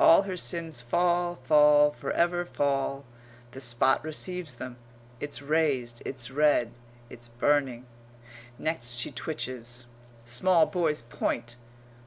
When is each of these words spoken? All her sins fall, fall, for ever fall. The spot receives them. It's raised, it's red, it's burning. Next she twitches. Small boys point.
All 0.00 0.22
her 0.22 0.34
sins 0.38 0.80
fall, 0.80 1.40
fall, 1.44 1.90
for 1.90 2.10
ever 2.12 2.46
fall. 2.46 3.04
The 3.50 3.60
spot 3.60 4.02
receives 4.02 4.56
them. 4.56 4.78
It's 5.20 5.42
raised, 5.42 6.00
it's 6.06 6.30
red, 6.30 6.70
it's 7.10 7.28
burning. 7.28 7.84
Next 8.58 8.92
she 8.98 9.12
twitches. 9.12 9.84
Small 10.24 10.64
boys 10.64 11.02
point. 11.02 11.56